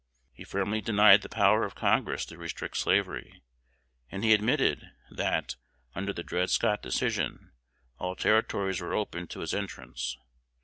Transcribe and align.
He 0.33 0.43
firmly 0.43 0.81
denied 0.81 1.21
the 1.21 1.29
power 1.29 1.63
of 1.63 1.75
Congress 1.75 2.25
to 2.25 2.37
restrict 2.39 2.75
slavery; 2.77 3.43
and 4.09 4.23
he 4.23 4.33
admitted, 4.33 4.89
that, 5.11 5.57
under 5.93 6.11
the 6.11 6.23
Dred 6.23 6.49
Scott 6.49 6.81
Decision, 6.81 7.51
all 7.99 8.15
Territories 8.15 8.81
were 8.81 8.95
open 8.95 9.27
to 9.27 9.43
its 9.43 9.53
entrance. 9.53 10.17